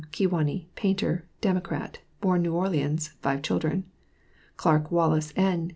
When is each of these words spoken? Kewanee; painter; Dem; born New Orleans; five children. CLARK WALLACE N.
Kewanee; 0.11 0.65
painter; 0.73 1.27
Dem; 1.41 1.61
born 2.21 2.41
New 2.41 2.55
Orleans; 2.55 3.09
five 3.21 3.43
children. 3.43 3.83
CLARK 4.57 4.89
WALLACE 4.89 5.31
N. 5.35 5.69